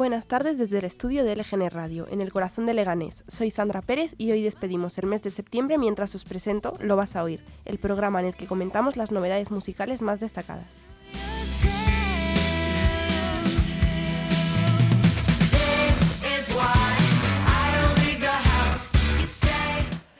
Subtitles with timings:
[0.00, 3.22] Buenas tardes desde el estudio de LGN Radio, en el corazón de Leganés.
[3.28, 7.16] Soy Sandra Pérez y hoy despedimos el mes de septiembre mientras os presento Lo vas
[7.16, 10.80] a oír, el programa en el que comentamos las novedades musicales más destacadas.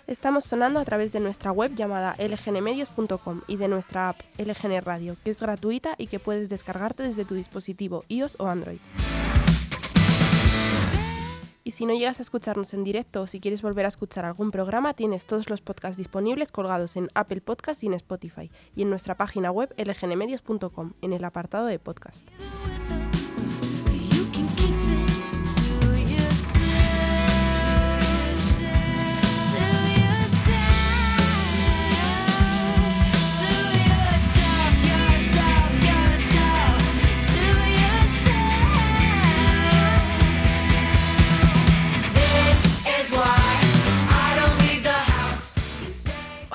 [0.07, 5.17] Estamos sonando a través de nuestra web llamada lgnmedios.com y de nuestra app LGN Radio,
[5.25, 8.81] que es gratuita y que puedes descargarte desde tu dispositivo iOS o Android.
[11.71, 14.51] Y si no llegas a escucharnos en directo o si quieres volver a escuchar algún
[14.51, 18.91] programa, tienes todos los podcasts disponibles colgados en Apple Podcasts y en Spotify y en
[18.91, 22.27] nuestra página web lgnmedios.com en el apartado de podcast.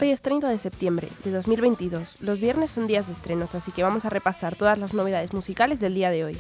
[0.06, 2.22] Hoy es 30 de septiembre de 2022.
[2.22, 5.80] Los viernes son días de estrenos, así que vamos a repasar todas las novedades musicales
[5.80, 6.38] del día de hoy.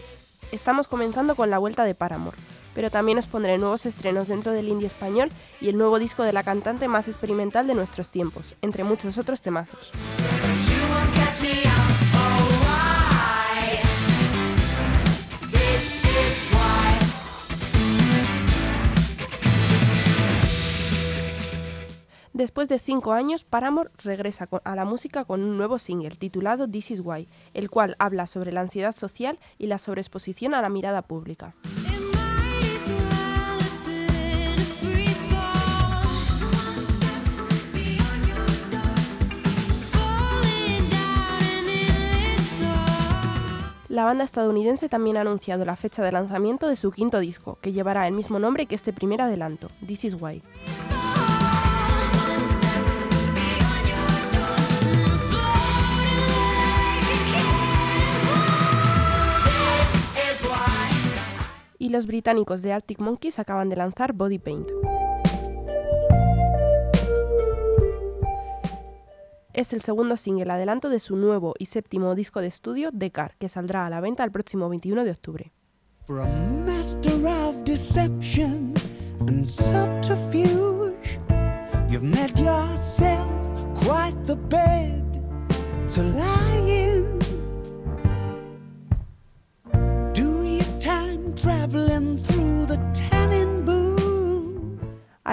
[0.51, 2.37] Estamos comenzando con la vuelta de Paramore,
[2.75, 6.31] pero también os pondré nuevos estrenos dentro del indie español y el nuevo disco de
[6.31, 9.93] la cantante más experimental de nuestros tiempos, entre muchos otros temazos.
[22.35, 26.91] Después de cinco años, Paramore regresa a la música con un nuevo single titulado This
[26.91, 31.01] Is Why, el cual habla sobre la ansiedad social y la sobreexposición a la mirada
[31.01, 31.55] pública.
[43.87, 47.71] La banda estadounidense también ha anunciado la fecha de lanzamiento de su quinto disco, que
[47.71, 50.43] llevará el mismo nombre que este primer adelanto, This Is Why.
[61.85, 64.67] Y los británicos de Arctic Monkeys acaban de lanzar Body Paint.
[69.53, 73.35] Es el segundo single adelanto de su nuevo y séptimo disco de estudio, The Car,
[73.37, 75.53] que saldrá a la venta el próximo 21 de octubre.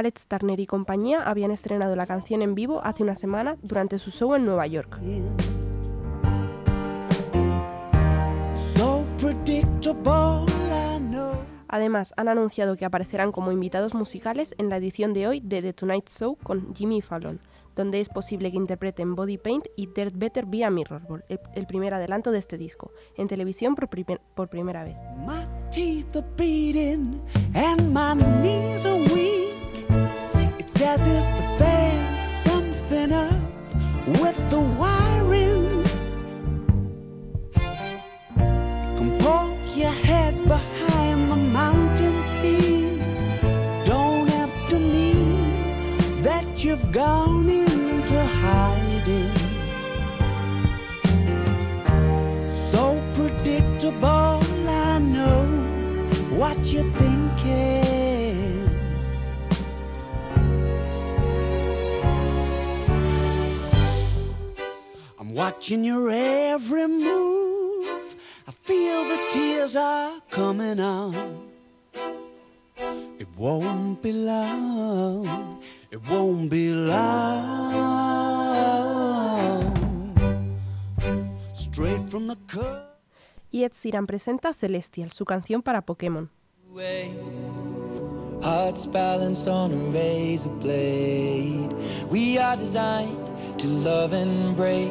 [0.02, 4.10] Alex Turner y compañía habían estrenado la canción en vivo hace una semana durante su
[4.10, 4.98] show en Nueva York.
[11.68, 15.72] Además, han anunciado que aparecerán como invitados musicales en la edición de hoy de The
[15.72, 17.38] Tonight Show con Jimmy Fallon
[17.74, 21.94] donde es posible que interpreten Body Paint y Dirt Better via Mirrorball, el, el primer
[21.94, 24.96] adelanto de este disco, en televisión por, primer, por primera vez.
[25.26, 26.22] My teeth are
[30.82, 33.40] as if there's something up
[34.06, 35.84] with the wiring.
[38.96, 43.00] Come poke your head behind the mountain peak.
[43.86, 47.72] Don't have to mean that you've gone in.
[54.92, 55.46] I know
[56.36, 57.11] what you're thinking.
[65.42, 68.16] Watching your every move.
[68.46, 71.14] I feel the tears are coming on.
[73.18, 75.58] It won't be long.
[75.90, 77.72] It won't be long.
[81.52, 82.86] Straight from the curve.
[83.50, 86.30] y Ed Sheeran presenta Celestial, su canción para Pokémon.
[88.42, 91.72] Hearts balanced on a razor blade.
[92.10, 94.90] We are designed to love and break,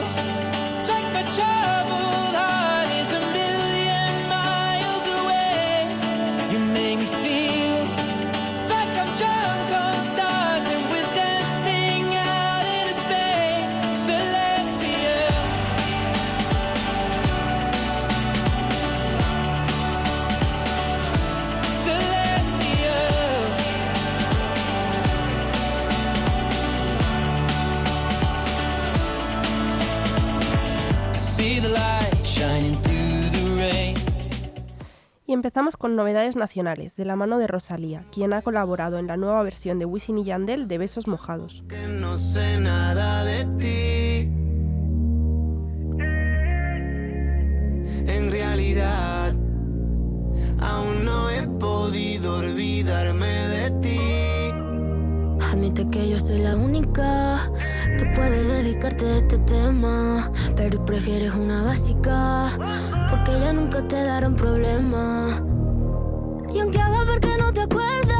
[35.41, 39.41] empezamos con novedades nacionales, de la mano de Rosalía, quien ha colaborado en la nueva
[39.41, 41.63] versión de Wisin y Yandel de Besos Mojados.
[41.67, 44.29] Que no sé nada de ti.
[48.07, 49.33] En realidad,
[50.59, 53.99] aún no he podido olvidarme de ti.
[55.51, 57.51] Admite que yo soy la única
[57.97, 60.20] que puede dedicarte a este tema,
[60.61, 62.51] pero prefieres una básica
[63.09, 65.41] porque ya nunca te darán problema.
[66.53, 68.10] Y aunque haga ver que no te acuerdas,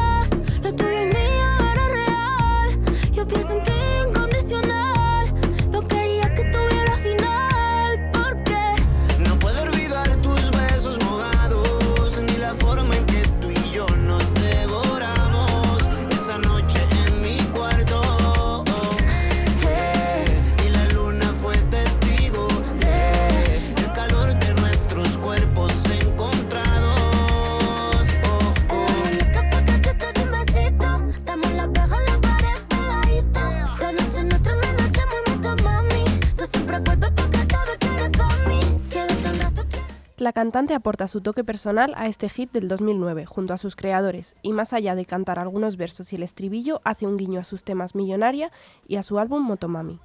[40.22, 44.36] La cantante aporta su toque personal a este hit del 2009 junto a sus creadores
[44.40, 47.64] y más allá de cantar algunos versos y el estribillo, hace un guiño a sus
[47.64, 48.52] temas Millonaria
[48.86, 49.98] y a su álbum Motomami.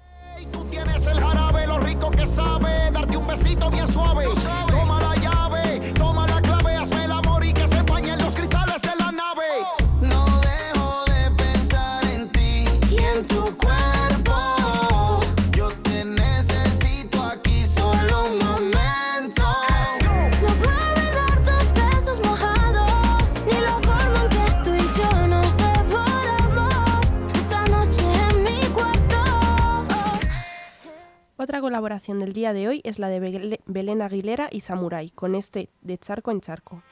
[31.58, 35.72] Otra colaboración del día de hoy es la de Belén Aguilera y Samurai con este
[35.82, 36.84] de Charco en Charco.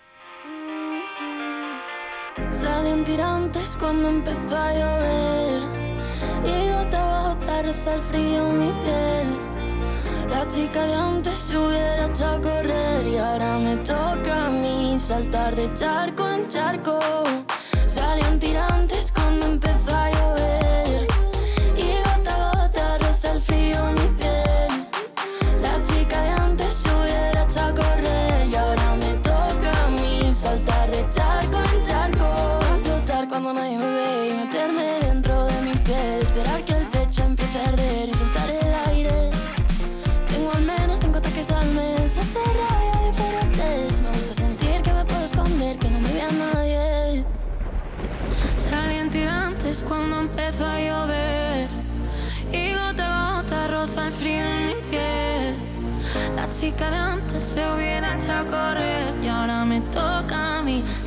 [2.50, 5.62] Salían tirantes cuando empezó a llover.
[6.44, 10.30] Y gota a gota reza el frío en mi piel.
[10.32, 14.96] La chica de antes se hubiera echado a correr Y ahora me toca a mí
[14.98, 17.00] saltar de charco en charco.
[17.86, 19.85] Salían tirantes cuando empezó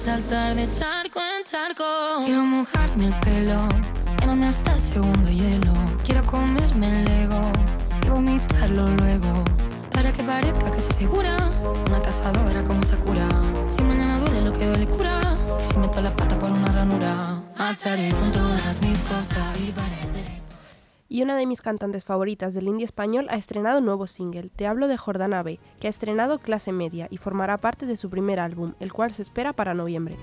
[0.09, 1.85] saltar de charco en charco.
[2.25, 3.69] Quiero mojarme el pelo,
[4.19, 5.75] llenarme hasta el segundo hielo.
[6.03, 7.43] Quiero comerme el ego
[8.07, 9.45] y vomitarlo luego.
[9.93, 11.37] Para que parezca que soy segura,
[11.89, 13.29] una cazadora como Sakura.
[13.69, 15.21] Si mañana duele lo que duele cura,
[15.61, 20.08] si meto la pata por una ranura, marcharé con todas mis cosas y pareceré.
[21.11, 24.89] Y una de mis cantantes favoritas del indie español ha estrenado nuevo single, Te hablo
[24.89, 28.75] de Jordana B, que ha estrenado Clase Media y formará parte de su primer álbum,
[28.79, 30.17] el cual se espera para noviembre.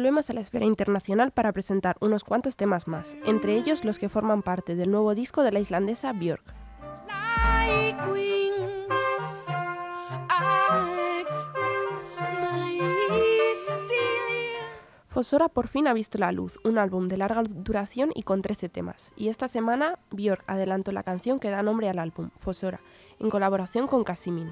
[0.00, 4.08] Volvemos a la esfera internacional para presentar unos cuantos temas más, entre ellos los que
[4.08, 6.54] forman parte del nuevo disco de la islandesa Björk.
[15.08, 18.70] Fosora por fin ha visto la luz, un álbum de larga duración y con 13
[18.70, 19.12] temas.
[19.16, 22.80] Y esta semana Björk adelantó la canción que da nombre al álbum, Fosora,
[23.18, 24.50] en colaboración con Kasimin.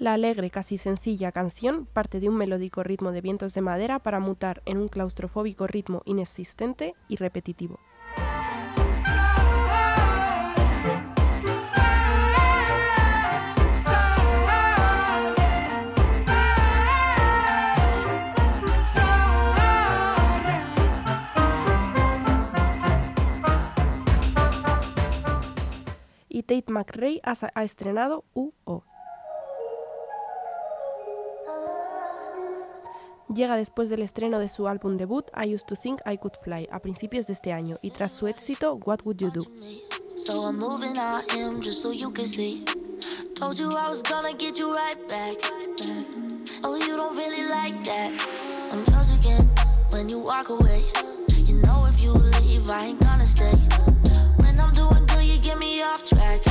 [0.00, 4.18] La alegre, casi sencilla canción parte de un melódico ritmo de vientos de madera para
[4.18, 7.78] mutar en un claustrofóbico ritmo inexistente y repetitivo.
[26.26, 28.89] Y Tate McRae ha, estrenado UO.
[33.34, 36.68] Llega después del estreno de su álbum debut I Used to Think I Could Fly
[36.72, 39.44] a principios de este año y tras su éxito What Would You Do.
[40.16, 42.64] So I'm moving I am just so you can see.
[43.36, 45.36] Told you I was gonna get you right back.
[46.64, 48.12] Oh, you don't really like that.
[48.72, 49.48] I'm yours again
[49.90, 50.82] when you walk away.
[51.46, 53.54] You know if you leave, I ain't gonna stay.
[54.38, 56.42] When I'm doing good, you get me off track.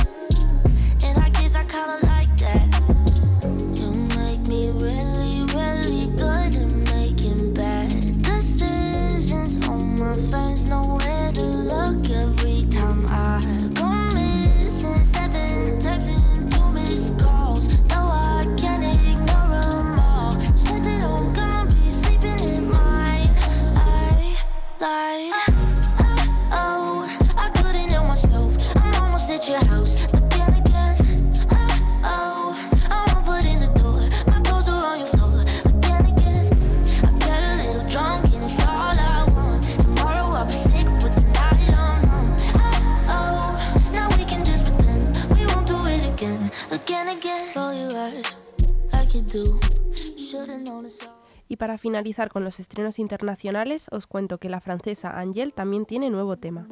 [52.00, 56.66] Finalizar con los estrenos internacionales, os cuento que la francesa Angèle también tiene nuevo tema.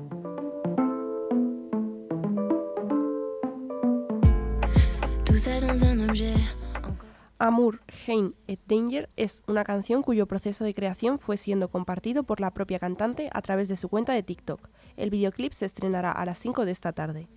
[7.39, 12.41] Amour, Hein et Danger es una canción cuyo proceso de creación fue siendo compartido por
[12.41, 14.71] la propia cantante a través de su cuenta de TikTok.
[14.97, 17.29] El videoclip se estrenará a las 5 de esta tarde.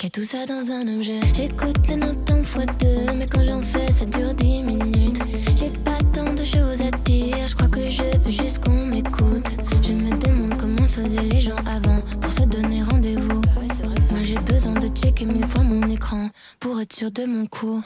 [0.00, 1.20] A tout ça dans un objet.
[1.34, 5.20] J'écoute les notes en fois deux, mais quand j'en fais, ça dure dix minutes.
[5.56, 9.46] J'ai pas tant de choses à dire, je crois que je veux juste qu'on m'écoute.
[9.82, 13.42] Je me demande comment faisaient les gens avant pour se donner rendez-vous.
[14.10, 17.82] Moi j'ai besoin de checker mille fois mon écran pour être sûr de mon coup.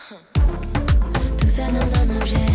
[1.38, 2.46] Tout ça dans un objet,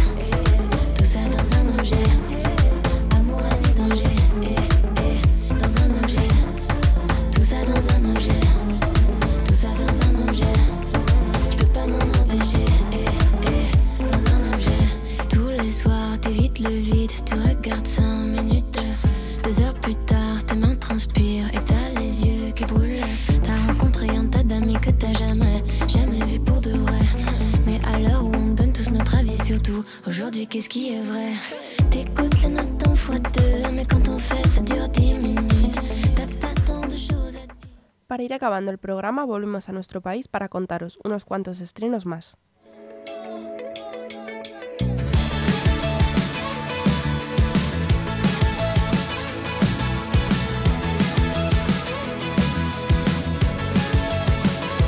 [38.38, 42.38] acabando el programa, volvemos a nuestro país para contaros unos cuantos estrenos más.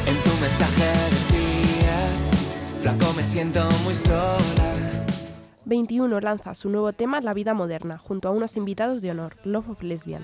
[0.06, 2.32] En tu mensaje decías,
[2.82, 4.74] flaco me siento muy sola.
[5.66, 9.70] 21 lanza su nuevo tema La vida moderna, junto a unos invitados de honor, Love
[9.70, 10.24] of Lesbian.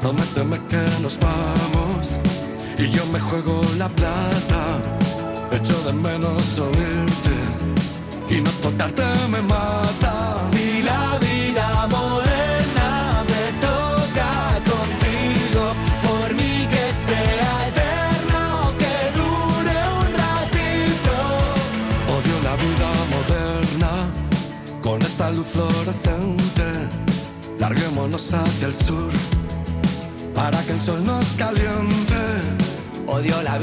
[0.00, 2.18] Prométeme que nos vamos
[2.78, 4.62] y yo me juego la plata.
[5.50, 7.34] Echo de menos oírte
[8.30, 10.17] y no tocarte me mata.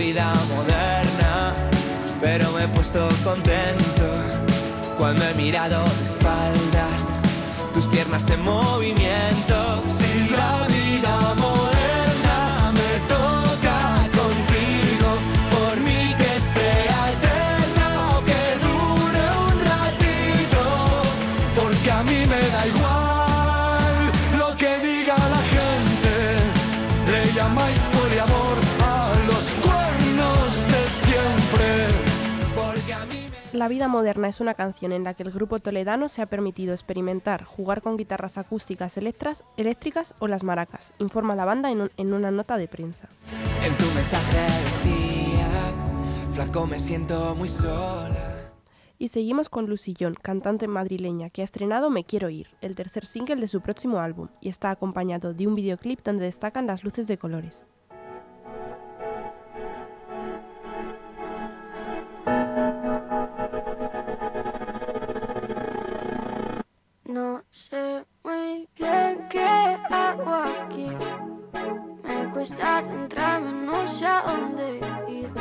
[0.05, 1.53] Vida moderna,
[2.21, 4.07] pero me he puesto contento
[4.99, 7.19] cuando he mirado de espaldas,
[7.73, 9.81] tus piernas en movimiento.
[33.55, 36.73] La vida moderna es una canción en la que el grupo toledano se ha permitido
[36.73, 41.91] experimentar, jugar con guitarras acústicas electras- eléctricas o las maracas, informa la banda en, un-
[41.95, 43.07] en una nota de prensa.
[43.63, 44.39] En tu mensaje
[44.83, 45.93] decías,
[46.31, 48.51] flaco me siento muy sola.
[48.99, 53.37] Y seguimos con Lucillón, cantante madrileña, que ha estrenado Me Quiero Ir, el tercer single
[53.37, 57.17] de su próximo álbum, y está acompañado de un videoclip donde destacan las luces de
[57.17, 57.63] colores.
[72.45, 75.31] Cuesta centrarme, no sé a dónde ir.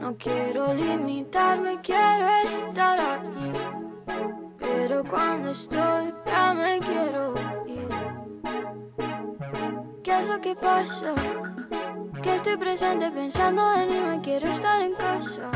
[0.00, 3.52] No quiero limitarme, quiero estar allí.
[4.58, 7.32] Pero cuando estoy, ya me quiero
[7.66, 7.88] ir.
[10.02, 11.14] ¿Qué es lo que pasa?
[12.20, 15.48] Que estoy presente pensando en y me quiero estar en casa.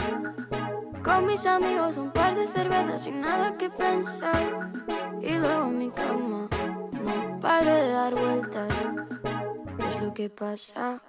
[1.03, 4.71] Con mis amigos, un par de cervezas sin nada que pensar.
[5.21, 6.49] Y luego mi cama,
[6.93, 9.10] no paro de dar vueltas.
[10.01, 11.03] ¿Qué es lo que pasa?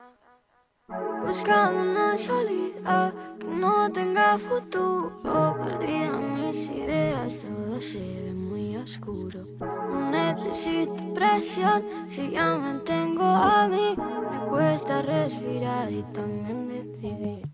[1.25, 5.55] Buscando una salida que no tenga futuro.
[5.63, 9.45] Perdida mis ideas, todo se ve muy oscuro.
[9.59, 13.95] No necesito presión si ya me tengo a mí.
[14.29, 17.49] Me cuesta respirar y también decidir.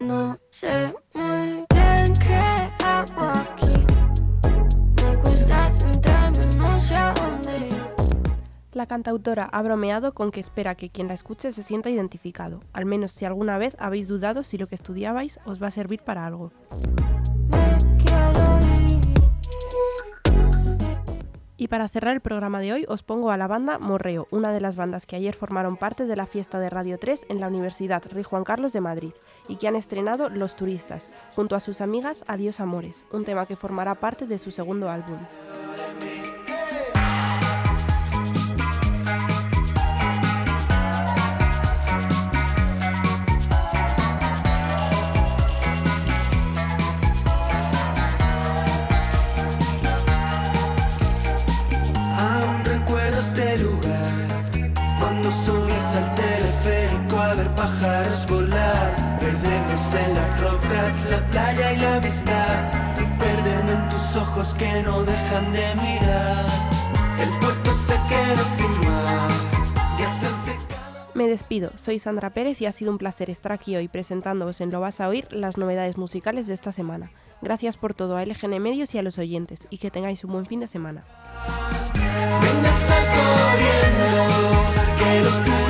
[0.00, 3.59] No sé muy bien qué hago
[8.72, 12.86] La cantautora ha bromeado con que espera que quien la escuche se sienta identificado, al
[12.86, 16.24] menos si alguna vez habéis dudado si lo que estudiabais os va a servir para
[16.24, 16.52] algo.
[21.56, 24.60] Y para cerrar el programa de hoy os pongo a la banda Morreo, una de
[24.60, 28.04] las bandas que ayer formaron parte de la fiesta de Radio 3 en la Universidad
[28.08, 29.12] Rey Juan Carlos de Madrid
[29.48, 33.56] y que han estrenado Los Turistas, junto a sus amigas Adiós Amores, un tema que
[33.56, 35.18] formará parte de su segundo álbum.
[64.82, 66.46] No dejan de mirar
[67.18, 69.30] El puerto se quedó sin mar
[69.98, 73.52] Ya se han secado Me despido, soy Sandra Pérez y ha sido un placer estar
[73.52, 77.10] aquí hoy presentándoos en Lo vas a oír las novedades musicales de esta semana.
[77.42, 80.46] Gracias por todo a LGN Medios y a los oyentes y que tengáis un buen
[80.46, 81.04] fin de semana.
[81.94, 84.60] Venga, sal corriendo,
[84.98, 85.69] que los